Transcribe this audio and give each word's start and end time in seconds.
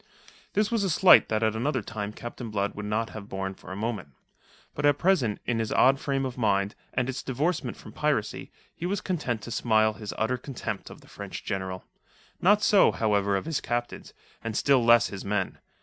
This 0.53 0.71
was 0.71 0.83
a 0.83 0.89
slight 0.89 1.29
that 1.29 1.43
at 1.43 1.55
another 1.55 1.83
time 1.83 2.11
Captain 2.11 2.49
Blood 2.49 2.73
would 2.73 2.87
not 2.87 3.11
have 3.11 3.29
borne 3.29 3.53
for 3.53 3.71
a 3.71 3.75
moment. 3.75 4.07
But 4.73 4.83
at 4.83 4.97
present, 4.97 5.39
in 5.45 5.59
his 5.59 5.71
odd 5.71 5.99
frame 5.99 6.25
of 6.25 6.39
mind, 6.39 6.73
and 6.95 7.07
its 7.07 7.21
divorcement 7.21 7.77
from 7.77 7.91
piracy, 7.93 8.51
he 8.73 8.87
was 8.87 8.99
content 8.99 9.43
to 9.43 9.51
smile 9.51 9.93
his 9.93 10.11
utter 10.17 10.37
contempt 10.37 10.89
of 10.89 11.01
the 11.01 11.07
French 11.07 11.43
General. 11.43 11.85
Not 12.41 12.63
so, 12.63 12.91
however, 12.91 13.39
his 13.43 13.61
captains, 13.61 14.11
and 14.43 14.57
still 14.57 14.83
less 14.83 15.09
his 15.09 15.23
men. 15.23 15.59